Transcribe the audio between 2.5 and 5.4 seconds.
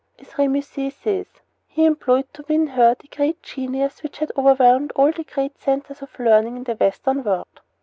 her the genius which had overwhelmed all the